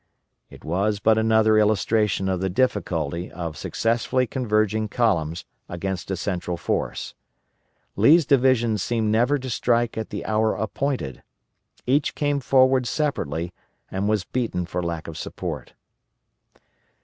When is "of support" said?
15.07-15.73